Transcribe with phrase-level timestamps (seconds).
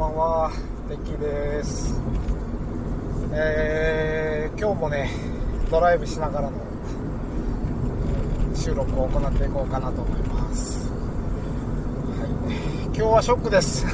[0.00, 0.50] ばんは、
[0.88, 1.94] テッキーです。
[3.34, 5.10] えー、今日もね、
[5.70, 6.56] ドライブしながらの
[8.54, 10.90] 収録を行っていこうかなと思います。
[12.18, 13.84] はい、今日はショックです。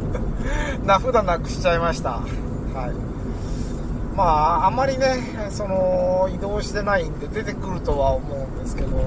[0.84, 2.10] 名札なくしちゃいました。
[2.10, 4.14] はい。
[4.14, 8.98] まあ、あんまりね、その、移動してないんで出てくるとは思うんですけど、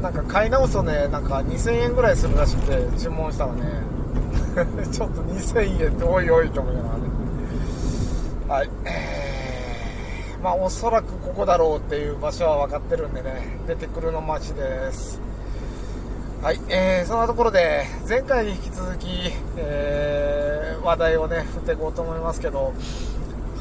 [0.00, 3.89] なんか買い直すとね、なんか2000円ぐらいするらしくて、注文したらね、
[4.90, 7.04] ちょっと2000円っておいおいと思いながらね。
[8.48, 8.70] はい。
[8.84, 15.20] えー、まあおそらくここだろうっていう場所は分かってるんでね、出てくるの待ちです。
[16.42, 22.72] はい、えー、そんなところで、前回に引き続き、えー、話題をね、振っていこうと思いますけど、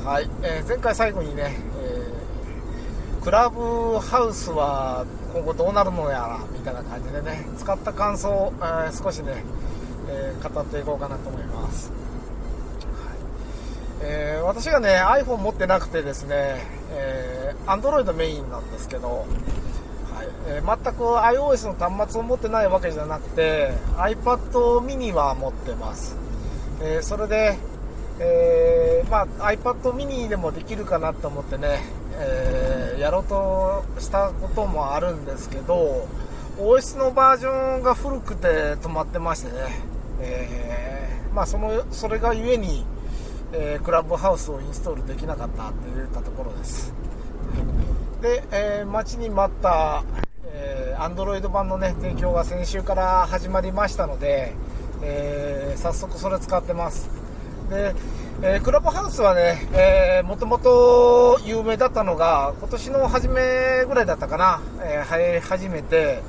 [0.05, 9.43] はい、えー、前回最後にね、えー、クラブハウスは今後どうなるのやらみたいな感じでね使った感想を、えー、少しね、
[10.09, 13.17] えー、語っていこうかなと思います、はい。
[14.01, 19.27] えー、私がね iPhone 持ってなくてですね、えー、Android メインなんですけど、はい。
[20.47, 26.15] えー、全く iOS の端末を持ってないわけじゃなくて iPad mini は持ってます、
[26.81, 27.57] えそれで、
[28.19, 31.83] えまあ、iPad mini でもできるかなと思ってね、
[32.17, 36.07] え、やろうとしたこともあるんですけど
[36.57, 39.79] OS のバージョンが古くて止まってましてね、
[40.21, 42.85] えー、まあ、そのそれがゆえに、
[43.53, 46.93] えー、クラブハウスをインストールできなかったといったところです。
[48.21, 50.03] で、え待ちに待った、
[50.45, 54.53] え Android 版の、ね、提供が先週から始まりましたので、
[55.01, 57.09] え早速それ使ってます。
[57.69, 57.93] で
[58.41, 66.23] えー、クラブハウスはね、えー、もともと有名だったのが、今年の初めぐらいだったかな、えー、流行り始めて、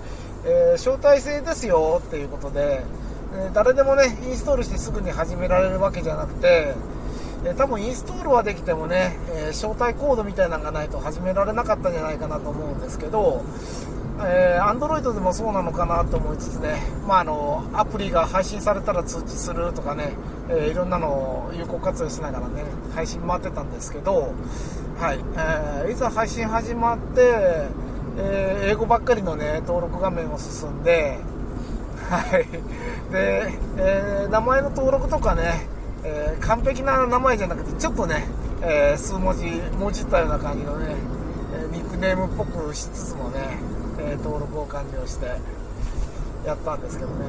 [0.44, 2.82] えー、招待制ですよっていうことで、
[3.32, 6.74] え誰でもね、インストールしてすぐに始められるわけじゃなくて、
[7.44, 13.42] え多分インストールはできてもね、え招待コードみたいなのがないと始められなかったんじゃないかなと思うんですけど、
[14.22, 20.12] えー、Android でもそうなのかなと思いつつね、まあ、あのアプリが配信されたら通知するとかね、
[20.50, 21.08] えー、いろんなの
[21.48, 24.34] を有効活用しながらね配信回ってたんですけど、
[24.98, 27.68] はいえー、いざ配信始まって、
[28.18, 31.18] え英語ばっかりのね登録画面を進んで、
[32.10, 33.12] はい。
[33.12, 35.66] でえ名前の登録とかね、
[36.02, 38.26] え完璧な名前じゃなくてちょっとね、
[38.62, 39.46] え数文字
[39.78, 40.96] もじったような感じのね
[41.54, 43.58] えニックネームっぽくしつつもね
[44.00, 45.26] え、登録を完了して
[46.44, 47.26] やったんですけどね、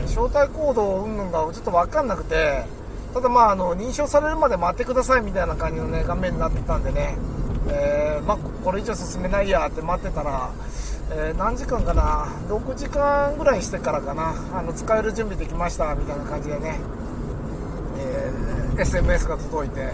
[0.00, 2.64] え、招待コードうんぬんがちょっと分かんなくて
[3.12, 7.16] ただまああの認証されるまで待ってくださいみたいな感じのね画面になってたんでね、
[7.68, 10.52] え、まあ、これ以上進めないやって待ってたら、
[11.12, 14.34] え何時間かな？6時間ぐらいしてからかな。
[14.56, 16.78] あの使える準備できましたみたいな感じでね、
[17.98, 18.30] え
[18.82, 19.92] SMS が届いて、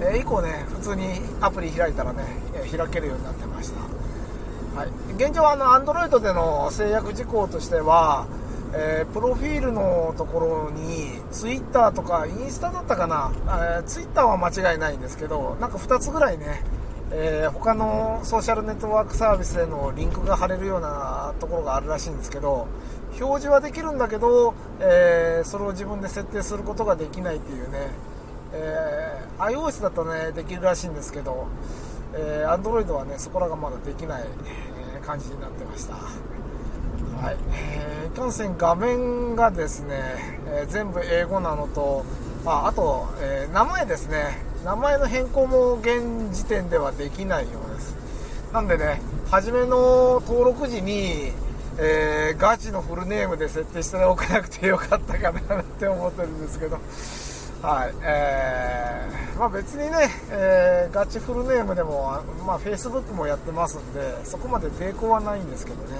[0.00, 3.94] え以降ね普通にアプリ開いたらね、え開けるようになってました。
[4.74, 8.26] はい、現状はあの Android での制約事項としては、
[8.74, 16.64] えー、プロフィールのところに Twitter とかインスタだったかな、えー、Twitter は間違いないんですけどなんか2つぐらいね、
[17.16, 22.66] えー、他のソーシャルネットワークサービスでのリンクが貼れるようなところがあるらしいんですけど
[23.20, 27.90] 表示はできるんだけど、えー、それを自分で設定することができないっていうね、
[28.52, 31.46] えー、iOS だとねできるらしいんですけど
[32.16, 34.24] えー、Android はねそこらがまだできない、
[34.96, 35.94] え、感じになってました。
[35.94, 42.04] はい、えー、いかんせん画面がですね、え、全部英語なのと
[42.46, 44.44] ああと、え、名前ですね。
[44.64, 47.94] 名前の変更も現時点ではできないようです。
[48.52, 51.32] なんでね初めの登録時に、
[51.78, 56.78] えー、ガチのフルネームで設定しておかなくてよかったかなって思ってるんですけど。
[57.62, 65.96] はい、えー、まあ別にね、えー、ガチフルネームでも、まあ Facebook もやってますんで、そこまで抵抗はないんですけどね。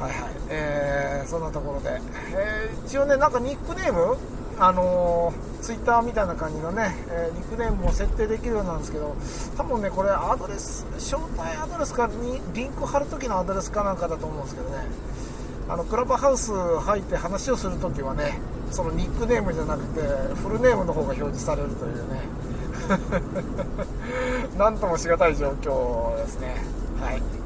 [0.00, 2.00] はいはい、えー、そんなところで、
[2.34, 4.16] えー、一応ね、なんかニックネーム
[4.58, 9.16] あのー、ツイッターみたいな感じのね、えー、ニックネームも設定できるようなんですけど、
[9.56, 14.86] 多分ね、これアドレス、招待アドレスかにリンク貼るときのアドレスかなんかだと思うんですけどね、
[15.68, 18.38] あのクラブハウス入って話をするときはね、
[18.70, 20.00] そのニックネームじゃなくて
[20.34, 22.20] フルネームの方が表示されるというね。
[24.58, 26.56] なんともしがたい状況ですね。
[27.00, 27.41] はい。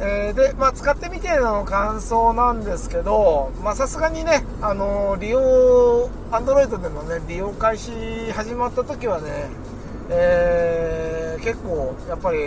[0.00, 7.90] えー、で、まあ、使ってみての感想なんですけど、まさすがにね、あの利用、Android でのね、利用開始
[8.32, 9.46] 始まった時はね、
[10.10, 12.38] えー、結構、やっぱり、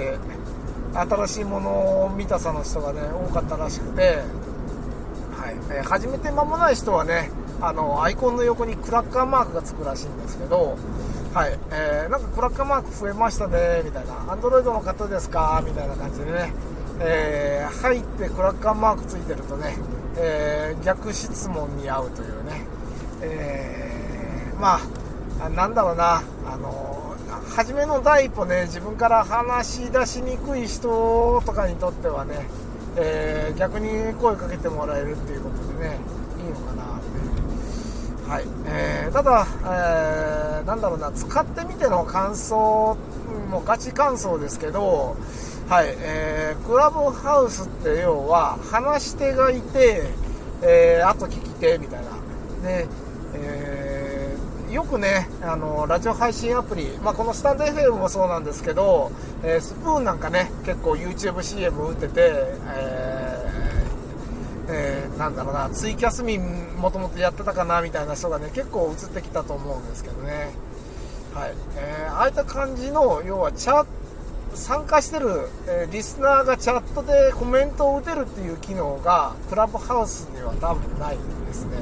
[0.93, 7.31] 新しいものを見たさの人がね、多かったらしくて、はい、えー、始めて間もない人はね、
[7.61, 10.77] あのアイコンの横にクラッカーマークがつくらしいんですけど、
[11.33, 11.57] はい。
[11.71, 16.51] えー、なんかクラッカーマーク増えましたねみたいな、アンドロイドの方ですかみたいな感じでね、
[17.03, 19.75] えー、入ってクラッカーマークついてるとね、
[20.17, 22.65] えー、逆質問に合うというね、
[23.21, 24.79] えま
[25.39, 27.15] あ、なんだろうな、あの
[27.55, 32.47] 初めの第一歩ね、自分から話し出しにくい人とかにとってはね、
[32.95, 35.97] え、逆に声かけてもらえるっていうことでね、
[36.37, 36.99] いいのかなっ
[38.25, 38.29] て。
[38.29, 38.45] はい。
[38.67, 42.97] えー、ただ、えー、なんだろうな、使ってみての感想、
[43.49, 45.17] もうガチ感想ですけど、
[45.71, 50.03] はい、えー、クラブハウスって要は、話し手がいて、
[50.61, 52.11] えー、あと聞き手みたいな。
[52.61, 52.87] で、
[53.35, 59.13] えー、よくね、あの、ラジオ配信アプリ、まあ、このスタンド FM もそうなんですけど、
[59.45, 70.49] えー、スプーンなんかね、結構 YouTubeCM 打ってて、えー、えー、なんだろうな、ツイキャス民もともとやってたかなみたいな人がね、結構映ってきたと思うんですけどね。
[71.33, 71.53] はい。
[71.77, 74.00] えー、ああいった感じの、要はチャット、
[74.53, 81.17] 参加してる、えー、リスナーがチャットでコメントを打てるっていう機能がクラブハウスには多分ない
[81.47, 81.77] ですね、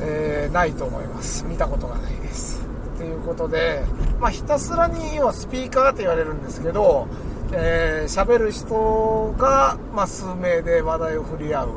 [0.00, 1.44] えー、ないと思います。
[1.44, 2.60] 見たことがないです。
[2.98, 3.84] ということで、
[4.20, 7.06] まあ、ひたすらに要はスピーカーって言われるんですけど
[7.50, 11.68] 喋、えー、る人が、まあ、数名で話題を振り合う、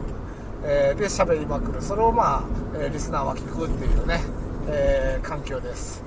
[0.66, 1.82] えー、で喋りまくる。
[1.82, 2.44] それを、まあ、
[2.80, 4.22] えリスナーは聞くっていうね、
[4.68, 6.04] え環境です、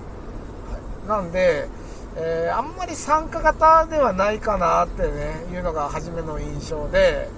[1.08, 1.68] はい、なんで
[2.16, 7.28] えー、あんまり参加型ではないかなってねいうのが初めの印象で、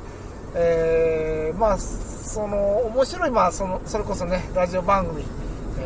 [0.54, 5.22] えー、まあその面白い、まあ、そのそれこそねラジオ番組、
[5.78, 5.84] え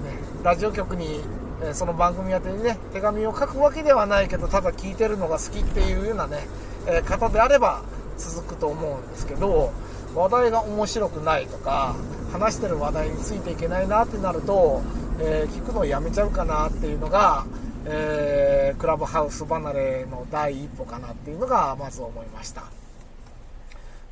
[0.00, 1.20] ー、ね、ラジオ局に、
[1.62, 6.48] えその番組宛てにね手紙を書くわけではないけどただ聞いてるのが好きっていうようなね、
[6.88, 7.82] え方であれば
[8.18, 9.72] 続くと思うんですけど
[10.14, 11.94] 話題が面白くないとか
[12.32, 14.82] 話してる話題についていけないなってなると、
[15.20, 17.46] え聞くのをやめちゃうかなっていうのが
[17.86, 22.64] えー、クラブハウス離れの第一歩かなっていうのがまず思いました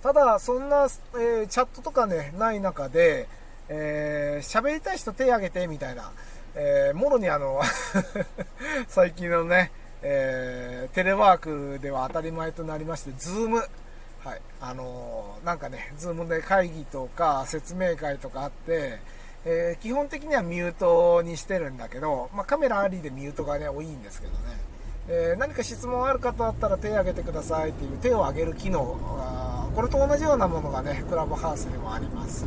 [0.02, 3.28] ただそんな、えー、チャットとかねない中で
[3.69, 6.10] 喋、えー、りたい人手挙げてみたいな、
[6.54, 7.60] えー、もろにあの
[8.88, 9.70] 最近のね、
[10.02, 13.58] えー、テレワークでは当たり前となりまして、 Zoom。
[14.24, 14.40] はい。
[14.60, 18.98] あのー、なんかね、 Zoomで会議とか説明会とかあって、
[19.44, 24.39] えー、基本的にはミュートにしてるんだけど、まあ、カメラありでミュートがね、多いんですけどね。
[25.09, 28.97] えー、何か質問ある方だったら手を挙げてくださいっていう手を挙げる機能、
[29.75, 32.47] これと同じようなものがね、クラブハウスにもあります。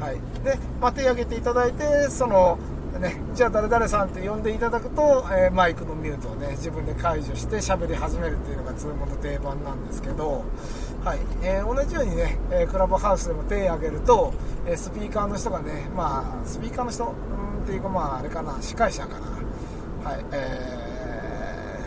[0.00, 0.14] はい。
[0.44, 2.58] で、まあ、手を挙げていただいて、その、
[2.98, 10.44] ね、じゃあ誰々さんって呼んでいただくと、えー、マイクのミュートをね、自分で解除して喋り始めるっていうのが Zoom の定番なんですけど、
[11.04, 11.18] はい。
[11.42, 14.32] えー、同じようにね、えクラブハウスでも手を挙げると、
[14.66, 17.08] えスピーカーの人がね、まあ、スピーカーの人、う
[17.60, 20.24] んっていうか、まあ、あれかな、司会者かな、はい。
[20.32, 21.78] え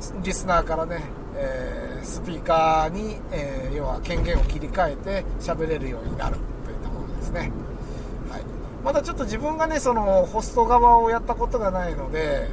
[0.00, 1.02] ー、リスナーからね、
[1.36, 7.52] えー、スピーカーに、え、要は権限を切り替えて喋れるようになるといったものですね。
[8.30, 8.42] はい、
[8.84, 12.48] まだちょっと自分がね、そのホスト側をやったことがないので、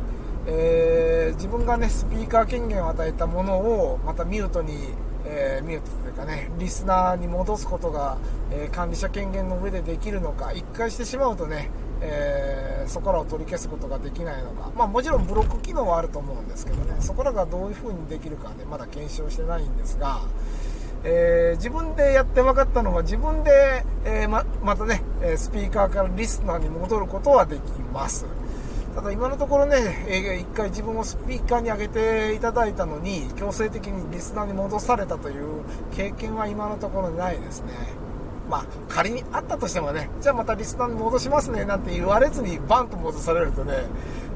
[0.48, 4.94] え、自分がね、スピーカー権限を与えたものをまたミュートに
[5.30, 8.18] えー、ミュートというかね、リスナーに戻すことが、
[8.52, 11.70] えー、管理者権限の上でできるのか、1回してしまうとね、
[12.02, 20.22] えー、そこらを取り消すことができないのか、まあ、もちろんブロック機能はあると思うんですけどね、そこらがどういう風にできるかね、まだ検証してないんですが、
[21.04, 25.04] えー、自分でやって分かったのは自分で、えー、ままたね
[25.38, 27.62] スピーカーからリスナーに戻ることはでき
[27.94, 28.26] ます。
[28.98, 35.64] ただ今のところね、え1回自分をスピーカーに上げていただいたのに、強制的にリスナーに戻されたという
[35.96, 37.74] 経験は今のところないですね。
[38.50, 43.84] まあ、仮にあったとしてもね、じゃあまたリスナーに戻しますねなんて言われずにバンと戻されるとね、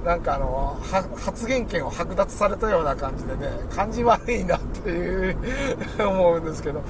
[0.05, 0.79] なんかあの、
[1.15, 5.37] 発言権を剥奪されたような感じでね、感じ悪いなっていう
[6.07, 6.83] 思うんですけど、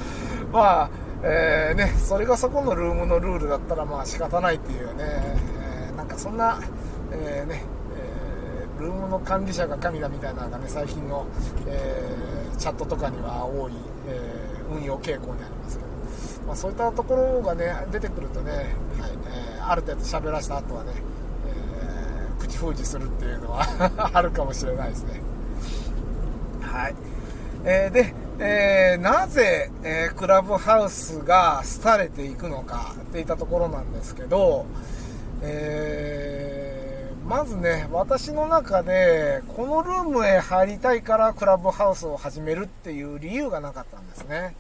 [0.51, 0.89] まあ、
[1.23, 6.59] えー、ね、それがそこのルームのルールだったらまあ仕方ないっていうね、えー、なんかそんな、
[7.11, 7.63] えー、ね
[7.95, 11.25] えー、ルームの管理者が神だみたいなのがね最近の、
[11.67, 13.73] えー、チャットとかには多い、
[14.07, 15.89] え運用傾向にありますけど、
[16.47, 20.91] まあ、そういったところがね出てくるとね、はいえーある程度喋らした後はね、
[21.47, 23.63] え口封じするっていうのは
[24.13, 25.21] あるかもしれないですね。
[26.61, 26.95] はい、
[27.63, 34.65] えーでえー、なぜ、えー、クラブハウスが廃れていくのかっていったところなんですけど、
[35.43, 36.70] えー
[37.31, 44.53] まずね、私の中で、このルームへ入りたいからクラブハウスを始めるっていう理由がなかったんですね。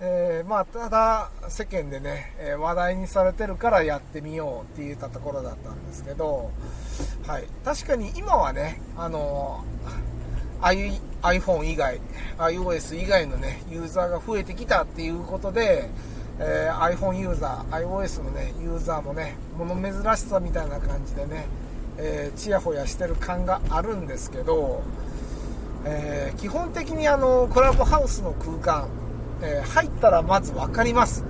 [0.00, 6.50] えー、まあ、ただ世間でね、え話題にされてるからやってみようって言ったところだったんですけど、
[7.28, 9.64] はい、確かに今はね、あの
[10.60, 12.00] iPhone 以外、
[12.38, 15.88] iOS 以外のね、ユーザーが増えてきたっていうことで、
[16.40, 21.46] えー、iPhone ユーザー、iOS のね、ユーザーもね、物珍しさみたいな感じでね、
[21.98, 24.82] え、ちやほやしてる感があるんですけど、
[25.84, 28.88] えー、基本的にあのクラブハウスの空間、
[29.42, 31.24] えー、入ったらまず分かります、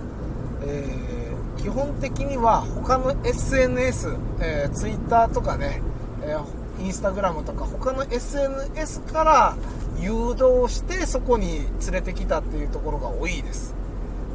[0.62, 5.83] えー、基本的には他の SNS、え Twitter とかね、
[6.23, 9.56] えー、インスタグラムとか他の SNS から
[9.99, 13.75] 誘導してそこに連れてきたっていうところが多いです。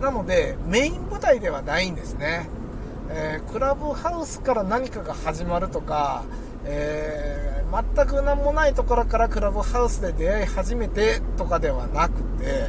[0.01, 2.50] なのでメイン舞台ではないんですね、
[3.10, 6.24] えークラブハウスから何かが始まるとか、
[6.66, 12.68] え全く何もないところからクラブハウスで出会い始めてとかではなくて、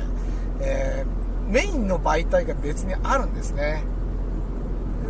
[0.61, 3.83] えー、メインの媒体が別にあるんですね。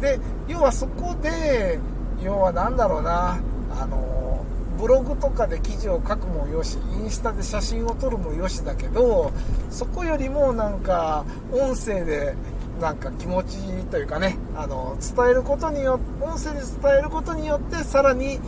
[0.00, 0.18] で
[0.48, 1.78] 要はそこで
[2.22, 3.40] 要は何だろうな
[3.78, 4.44] あの
[4.78, 9.32] ブログとかで記事を書くもよしインスタで写真を撮るもよしだけど
[9.68, 12.34] そこよりもなんか音声で
[12.80, 13.58] なんか気持ち
[13.90, 18.40] というかねあの伝えることによって音声で伝えることによってさらに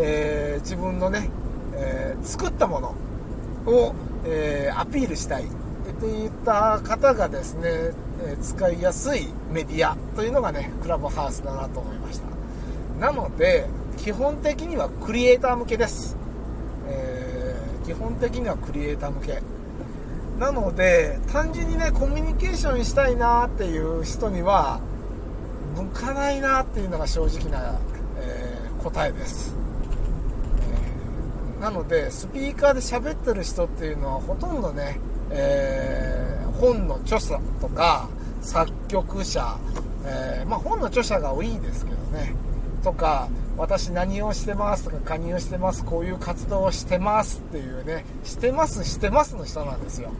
[0.00, 1.28] えー、自分のね、
[1.74, 2.94] えー、作ったもの
[3.66, 3.94] を、
[4.24, 5.46] えー、アピールしたいっ
[6.00, 7.92] ていった方がですね、
[8.22, 12.26] え使いやすいメディアというのがねクラブハウスだなと思いました。
[13.00, 13.66] なので
[13.96, 16.16] 基本的にはクリエイター向けです、
[16.86, 19.42] え基本的にはクリエイター向け。
[20.38, 24.80] なので単純にねコミュニケーションしたいなっていう人には
[25.76, 27.78] 向かないなっていうのが正直な、
[28.20, 29.54] え答えです。
[31.58, 34.98] えなのでスピーカーで喋ってる人っていうのはほとんどね、
[35.30, 38.08] えー、本の著者とか
[38.40, 39.56] 作曲者、
[40.04, 42.34] え、まあ、本の著者が多いですけどね。
[42.82, 50.10] とか私何をしてますとか加入してますこういう活動をしてますっていうねしてますしてますの人なんですよ、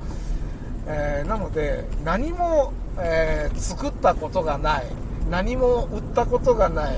[0.87, 4.87] えー、なので何も、え作ったことがない
[5.31, 6.97] 何も売ったことがない、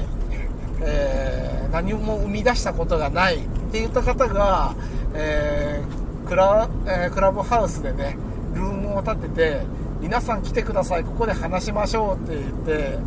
[0.83, 3.39] え何も生み出したことがないっ
[3.71, 4.75] て言った方が、
[5.15, 5.83] え、
[6.27, 8.17] クラえ、クラブハウスでね
[8.55, 9.61] ルームを立てて
[10.01, 12.99] 皆さん来てくださいここで話しましょうって言って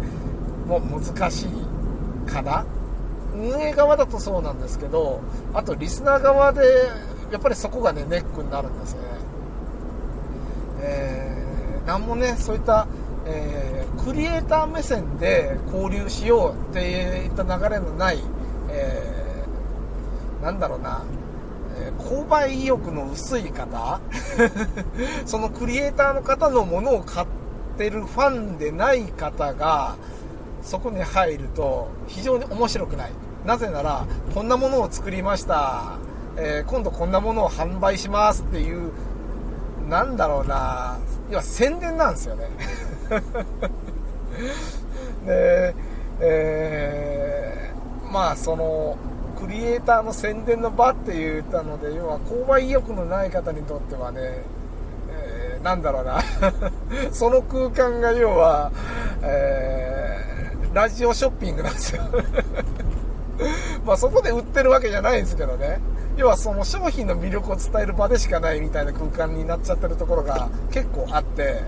[0.68, 1.73] もう難しい。
[2.34, 2.66] かな？
[3.36, 5.22] 運営側だとそうなんですけど
[5.56, 6.62] あとリスナー側で
[7.32, 9.02] やっぱりそこがねネックになるんですね。
[10.82, 12.88] えー、なんもねそういった、
[13.26, 18.20] えー、クリエイター目線で交流しようっていった流れのない、
[18.70, 19.24] えー
[20.44, 21.04] なんだろうな、
[21.78, 24.02] え、購買意欲の薄い方
[25.26, 27.28] そのクリエイターの方のものを買っ
[27.78, 29.96] てるファンでない方が
[30.64, 33.12] そこに入ると非常に面白くない。
[33.46, 35.98] なぜならこんなものを作りました、
[36.38, 38.92] えー、今度こんなものを販売しますっていう
[39.90, 40.98] なんだろうな。
[41.30, 42.50] 要は宣伝なんですよね。
[45.26, 45.76] で、
[46.20, 48.98] えー、まあその
[49.40, 54.44] クリエイターの宣伝の場って言ったので要は購買意欲のない方にとってはね、
[55.10, 56.22] えー、なんだろうな。
[57.12, 58.72] その空間が要は、
[59.22, 59.83] えー、
[60.74, 62.04] ラジオショッピングなんですよ。
[63.86, 65.80] まあそこで売ってるわけじゃないんですけどね。
[66.18, 71.64] 要はその商品の魅力を伝える場でしかないみたいな空間になっちゃってるところが結構あって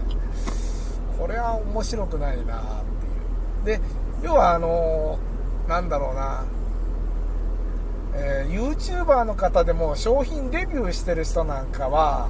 [1.19, 3.79] これは面白くないなっていう。
[3.79, 3.81] で
[4.23, 5.19] 要はあの
[5.67, 6.43] なんだろうな。
[8.17, 12.29] えー、YouTuber の方でも商品レビューしてる人なんかは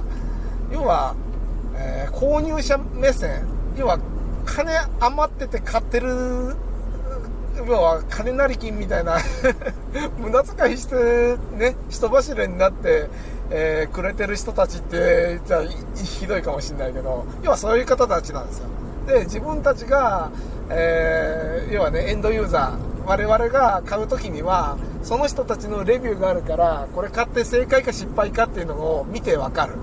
[0.72, 1.14] 要は、
[1.76, 3.46] えー、購入者目線。
[3.76, 3.98] 要は
[4.46, 6.56] 金余ってて買ってる
[7.56, 9.16] 要は金なり金みたいな
[10.18, 13.08] 無駄遣いしてね人柱になって、
[13.50, 15.62] えー、くれてる人たちってじゃあ
[15.94, 18.68] ひどいかもしれないけど要はそういう方たちなんですよ。
[19.06, 20.30] で自分たちが、
[20.68, 29.74] えー、要はねエンドユーザー我々が買う時にはその人たちのレビューがあるからこれ買って正解か失敗かっていうのを見てわかる、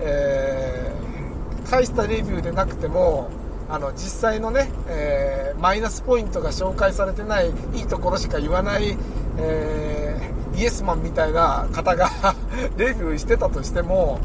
[0.00, 3.30] えー、大したレビューでなくても
[3.70, 8.96] あの実際のね、えー、マイナスポイントが紹介されてないいいところしか言わない、
[9.38, 12.10] えー、イエスマンみたいな方が
[12.76, 14.18] レビューしてたとしても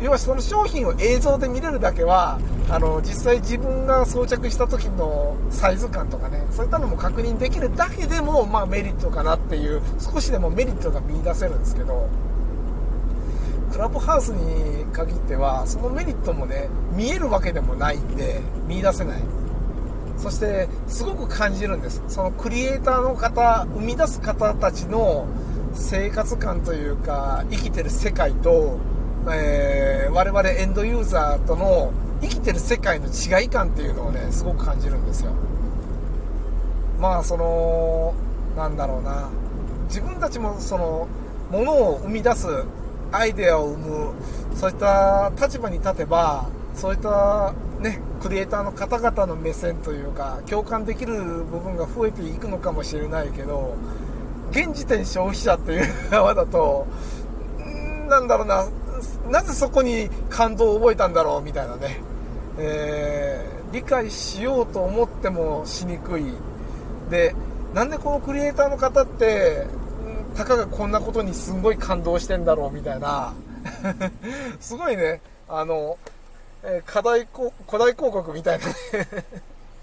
[0.00, 2.38] 要はその商品を映像で見れるだけは
[2.70, 12.08] あの実際自分が装着した時のサイズ感とかねそういったのも確認できるだけでも、まあ、メリットかなっていう少しでもメリットが見いだせるんですけど。
[13.72, 19.22] クラブハウスに限ってはそのメリットもね見えるわけでもないんで見出せない。
[20.16, 22.02] そしてすごく感じるんです。
[22.08, 25.26] そのクリエイターの方生み出す方たちの
[25.74, 28.78] 生活感というか生きてる世界と、
[29.30, 35.32] えー、我々エンドユーザーとの生きてる世界の違い感っていうのをねすごく感じるんですよ。
[36.98, 38.14] まあその
[38.56, 39.28] なんだろうな。
[39.86, 41.06] 自分たちもその
[41.50, 42.46] ものを生み出す
[43.12, 44.12] アイデアを生む
[44.54, 53.76] そういった立場に立てばそういったねクリエイターの方々の目線というか共感できる部分が増えていくのかもしれないけど
[54.50, 56.86] 現時点消費者っていう側だと
[58.08, 58.66] なんだろうな
[59.30, 62.00] なぜそこに感動を覚えたんだろうみたいなね、
[62.58, 66.24] えー、理解しようと思ってもしにくい。
[67.10, 67.34] で
[67.74, 69.66] なんでこのクリエイターの方って
[70.38, 73.34] たかがこんなことにすんごい感動してんだろうみたいな。
[74.60, 75.20] すごいね。
[75.48, 75.98] あの、
[76.62, 78.72] えー、課題古代広告みたいなね。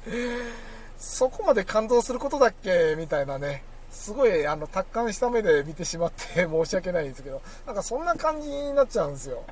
[0.97, 3.65] そこまで感動することだっけみたいなね。
[3.91, 7.41] すごいあの達観した目で見てしまって 申し訳ないんですけど。
[7.65, 9.43] なんかそんな感じになっちゃうんですよ。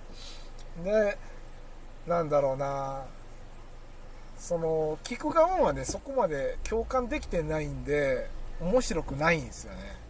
[0.86, 1.17] で
[2.07, 3.01] なんだろうな。
[4.39, 8.29] その聞く側はねそこまで共感できてないんで
[8.62, 10.02] 面白くないんですよね。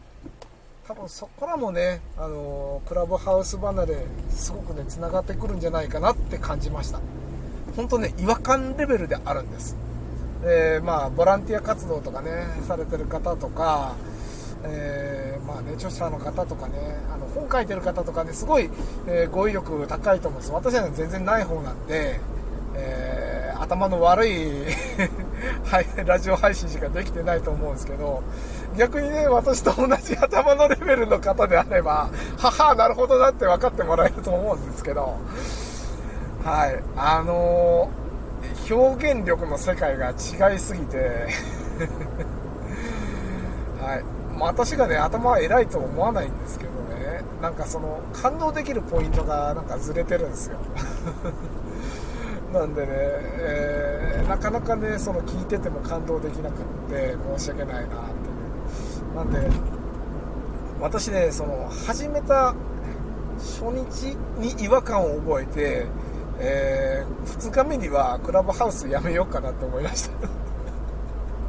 [0.88, 7.00] 多分そこらもねあのクラブハウス離れすごくねつながってくるんじゃないかなって感じました
[7.76, 9.78] 本当ね違和感レベルであるんです
[10.46, 12.32] えー、まあボランティア活動とかね
[12.68, 13.96] されてる方とか
[14.66, 16.78] えー、まあね、著者の方とかね、
[17.14, 18.70] あの本書いてる方とかね、すごい、
[19.08, 20.54] えー、語彙力高いと思うんです。
[20.54, 22.20] 私はね全然ない方なんで、
[22.76, 24.66] えー、頭の悪い
[25.66, 28.22] はいラジオ配信しかできてないと思うんですけど、
[28.78, 35.18] 逆にね、私と同じ頭のレベルの方であれば、はは、なるほどなって分かってもらえると思うんですけど、
[36.44, 40.98] はい、あのー、表現力の世界が違いすぎて
[43.80, 44.04] はい、
[44.40, 50.58] 私がね頭は偉いと思わないんですけどねなんかその感動できるポイントがなんかずれてるんですよ。
[52.54, 58.32] なんでね、えー、なかなかねその聞いてても感動できなくって申し訳ないなってい
[59.12, 59.16] う。
[59.16, 59.50] なんで
[60.80, 62.54] 私ねその始めた
[63.40, 65.88] 初日に違和感を覚えて、
[66.40, 70.28] えー、2日目にはクラブハウスやめようかなって思いました。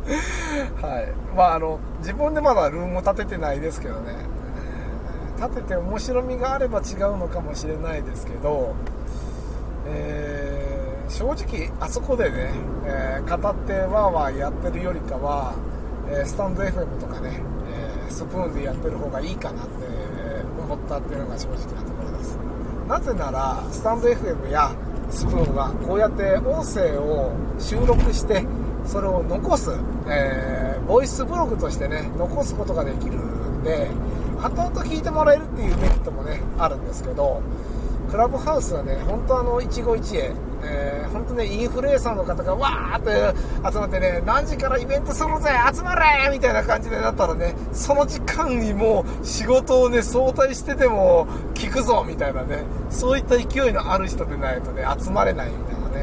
[0.87, 1.12] はい。
[1.37, 4.12] まああの自分でまだルームを建ててないですけどね。
[5.38, 8.75] 建てて面白みがあれば違うのかもしれないですけど、
[9.87, 10.44] えー、
[11.16, 12.50] 正直あそこでね、
[12.85, 15.55] えー、語ってわーわーやってるよりかは、
[16.09, 17.40] えー、スタンド FM とかね、
[18.09, 19.72] えスプーンでやってる方がいいかなって
[20.59, 22.37] 思ったっていうのが正直なところです。
[22.88, 24.74] なぜならスタンド FM や
[25.09, 28.44] スプーンはこうやって音声を収録して
[28.85, 29.70] それを残す、
[30.09, 33.88] え、ボイスブログとしてね残すことができるんで
[34.42, 37.40] 後々聞いてもらえるっていうメリットもねあるんですけど
[38.11, 40.33] クラブハウスはね本当あの一期一会、
[40.64, 56.00] え、本当ねインフルエンサーの方がわーって集まってね何時からイベントするぜ集まれみたいな感じでなったらねその時間にもう仕事をね早退してても聞くぞみたいなねそういった勢いのある人でないとね集まれないみたいなね。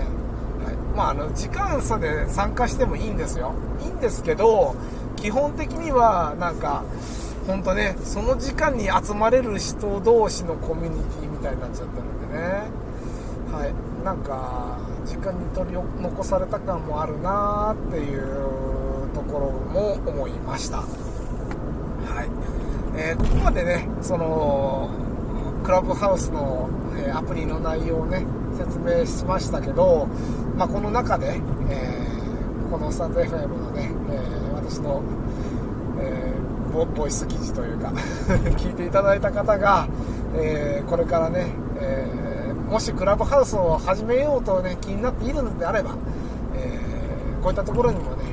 [0.66, 0.76] はい。
[0.96, 3.54] まあ、あの時間差で参加してもいいんですよ。
[3.84, 4.76] いいんですけど
[5.16, 6.84] 基本的にはなんか
[7.48, 12.81] 本当ねその時間に集まれる人同士のコミュニティみたいになっちゃってるんでね。
[13.52, 14.04] はい。
[14.06, 20.78] なんか時間に取り残された感もあるなーっていうところも思いました。
[20.78, 20.86] は
[22.24, 22.30] い。
[22.98, 24.90] えー、ここまでねその
[25.64, 28.26] クラブハウスの、えアプリの内容をね
[28.58, 30.08] 説明しましたけど、
[30.58, 35.02] まあ、この中で、えー、このスタンド FM のね、えー、私の、
[36.00, 37.90] えー、ボボイス記事というか
[38.58, 39.88] 聞いていただいた方が、
[40.36, 41.54] えこれからね、
[42.72, 45.98] もしクラブハウスを始めようとね気になっているのであれば、
[46.56, 46.80] え
[47.44, 48.24] こういったところにもね、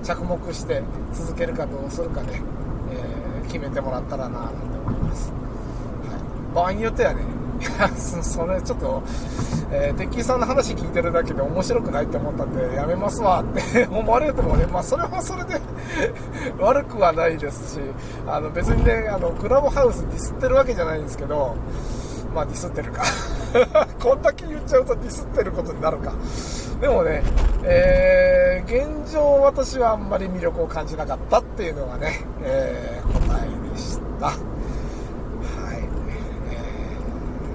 [0.00, 0.80] え着目して
[1.12, 2.40] 続けるかどうするかね、
[2.92, 4.52] え決めてもらったらなと
[4.86, 5.36] 思います、は
[6.52, 7.22] い、場合によってはね
[8.22, 9.02] それちょっと、
[9.72, 15.60] えー、鉄筋さんの話聞いてるだけで面白くないって思ったんでやめますわって 思われてもね、まあ、それはそれで
[16.60, 17.80] 悪くはないですし
[18.26, 21.56] あの別にねあのクラブハウスディスってるわけじゃないんですけど
[22.34, 23.04] まあディスってるか。
[24.00, 26.12] こんだけ言っちゃうとディスってることになるか。
[26.80, 27.22] でもね、
[27.62, 34.26] えー、現状私はあんまり魅力を感じなかったっていうのがね、えー、答えでした。
[34.26, 34.36] はい。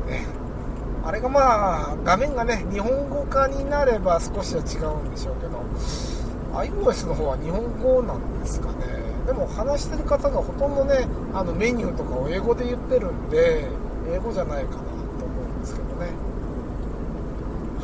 [0.08, 0.26] えー、ね。
[1.04, 5.64] あれがまあ画面がね日本語化になれば少しは違うんでしょうけど
[6.54, 9.08] iOS の方は日本語なんですかね。
[9.26, 13.66] でも話してる方がほとんどねあのメニューとかを英語で言ってるんで
[14.14, 16.08] 英語じゃないかなと思うんですけどね。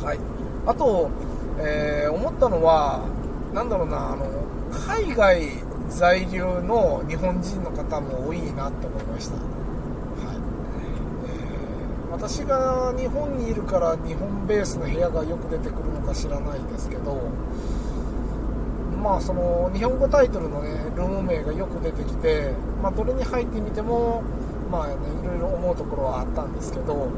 [0.02, 0.18] はい。
[0.66, 1.10] あと、
[1.58, 3.04] えー、思ったのは
[3.54, 4.26] なんだろうなあの
[4.72, 5.48] 海外
[5.88, 9.44] 在留の日本人の方も多いなと思いました、はい。
[11.26, 17.30] えー、私が日本にいるから日本ベースの部屋がよく出てくるのか知らないですけど
[19.00, 24.22] まあその日本語タイトルのねルーム名がよく出てきて、まあ、どれに入ってみても
[24.74, 27.08] まあねいろいろ思うところはあったんですけどう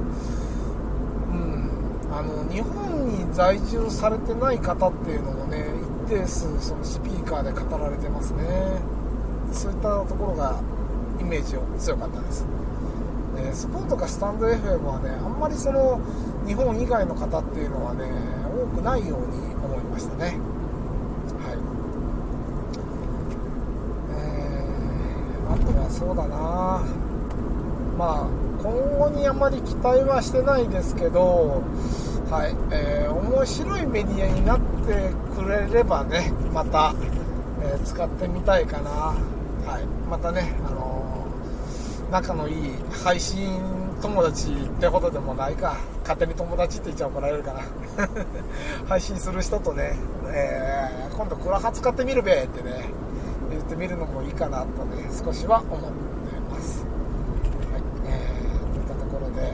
[1.34, 1.70] ん
[2.12, 5.64] あの日本に在住されてない方っていうのもね
[6.06, 8.44] 一定数そのスピーカーで語られてますね。
[9.52, 10.60] そういったところが
[11.18, 12.44] イメージを強かったです、
[13.38, 16.00] えスポートかスタンド FM はねあんまりその
[16.46, 18.04] 日本以外の方っていうのはね
[18.44, 20.24] 多くないように思いましたね。
[21.40, 21.58] はい、
[25.54, 27.05] あとはそうだな。
[27.96, 31.62] まあ今後にあまり期待はしてないですけど
[32.30, 36.92] はいえー、面白いメディアになってくれればねまた、
[37.62, 42.72] えー、使ってみたいかな、はい、またね、あのー、仲のいい
[43.04, 45.76] 配信友達ってことでもないか。
[46.02, 47.62] 勝手に友達って言っちゃ怒られるかな。
[48.88, 52.84] 配信する人とね、えー、今度クラハ使ってみるべってね
[53.50, 55.86] 言ってみるのもいいかなとね少しは思って
[56.50, 56.84] ます
[57.72, 59.52] はいえー、といったところで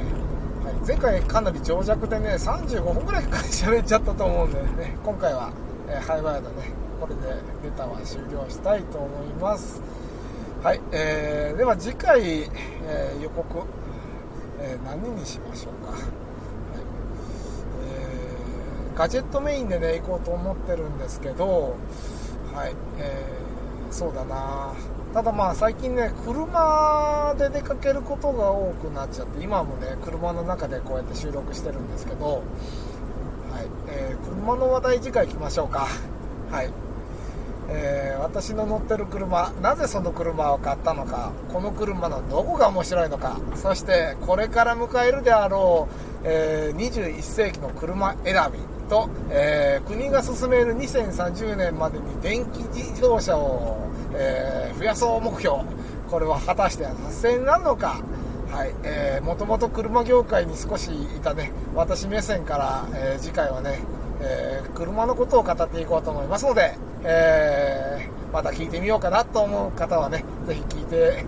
[0.85, 4.97] 前回かなり長尺でね35分ぐらい喋っちゃったと思うんでね。
[5.05, 5.53] 今回は、
[5.89, 7.21] えー、ハイワイドねこれで
[7.63, 9.81] ネタは終了したいと思います。
[10.61, 13.63] はい、えー、では次回、えー、予告、
[14.61, 21.77] えー、何にしましょうか、はいえー、ガジェットメインでね行こうと思ってるんですけど
[22.55, 24.75] はい、えー、そうだな。
[25.13, 32.43] ただまあ最近ね車で出かけることが多くなっちゃって今もね車の中でこうやって収録してるんですけど、はい
[33.89, 35.87] えー、車の話題次回いきましょうか。
[36.51, 36.71] はい。
[37.69, 45.95] えー、私の乗ってる車なぜその車を買ったのかこの車のどこが面白いのかそしてこれから迎えるであろう、
[46.25, 48.72] えー、21世紀の車選び。
[48.83, 55.59] と、えー、国が進める2030年までに電気自動車をえー、増やそう目標、
[56.11, 58.03] これは果たして達成になるのか、
[58.51, 63.81] はいえー、もともと車業界に少しいたね、私目線から、えー、次回はね、
[64.21, 71.25] えー、車のことを語っていこうと思いますので、えー、また聞いてみようかなと思う方はね、ぜひ聞いて、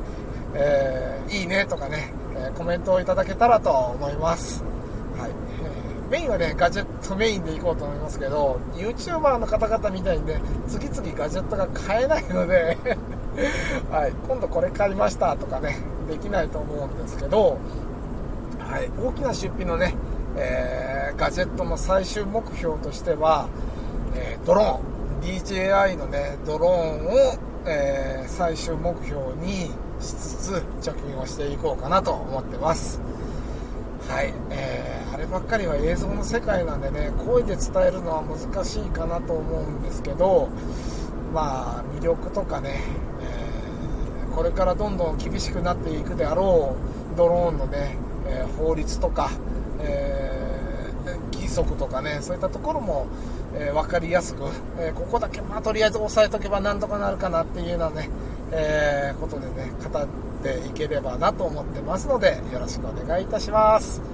[0.55, 4.74] えー、いいねとかね、えコメントをいただけたらと思います。
[6.15, 12.79] メインはね、ガジェットメインでいこうと思いますけど、YouTuber の方々みたいにね、次々ガジェットが買えないので
[13.91, 17.59] はい、今度これ買いましたとかね、できないと思うんですけど、
[18.61, 19.97] はい、大きな出費のね、
[20.37, 23.49] えー、ガジェットの最終目標としては、
[24.15, 33.01] えー、ドローン、DJI のね、ドローンを、えー、最終目標にしつつ貯金をしていこうかなと思ってます。
[34.09, 40.49] はい、えー、あればっかりは映像の世界なんでね、声で伝えるのは難しいかなと思うんですけど、
[41.33, 42.81] まあ、魅力とかね、
[43.21, 46.75] えー、これからどんどん厳しくなっていくであろ
[47.15, 47.97] うドローンのね、
[48.27, 49.31] えー、法律とか、
[49.83, 53.07] えー、規則とかね、そういったところも、
[53.57, 54.43] え分かりやすく、
[54.81, 58.11] えここだけ、まあ、とりあえず押さえとけばなんとかなるかなっていうようなね、
[58.51, 60.09] えことでね、語っ
[60.43, 64.14] ていければなと思ってますので、よろしくお願いいたします。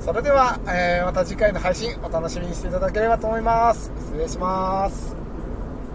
[0.00, 3.92] それでは、えまた次回の配信お楽しみにしていただければと思います。
[3.98, 5.27] 失礼します。